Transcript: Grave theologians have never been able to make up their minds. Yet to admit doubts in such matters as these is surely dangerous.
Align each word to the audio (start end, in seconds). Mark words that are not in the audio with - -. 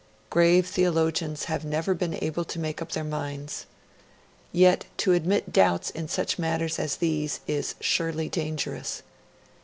Grave 0.31 0.65
theologians 0.65 1.43
have 1.43 1.63
never 1.63 1.93
been 1.93 2.17
able 2.23 2.43
to 2.43 2.57
make 2.57 2.81
up 2.81 2.93
their 2.93 3.03
minds. 3.03 3.67
Yet 4.51 4.85
to 4.97 5.13
admit 5.13 5.53
doubts 5.53 5.91
in 5.91 6.07
such 6.07 6.39
matters 6.39 6.79
as 6.79 6.95
these 6.95 7.39
is 7.45 7.75
surely 7.81 8.27
dangerous. 8.27 9.03